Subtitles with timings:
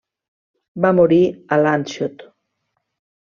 [0.85, 2.25] Va morir a Landshut.